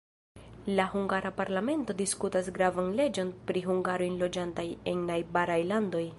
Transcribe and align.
La 0.77 0.85
hungara 0.93 1.31
parlamento 1.41 1.95
diskutas 1.99 2.49
gravan 2.57 2.89
leĝon 3.01 3.31
pri 3.51 3.65
hungaroj 3.69 4.11
loĝantaj 4.25 4.69
en 4.95 5.07
najbaraj 5.13 5.63
landoj. 5.75 6.05